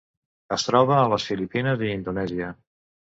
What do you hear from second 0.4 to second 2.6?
Es troba a les Filipines i Indonèsia.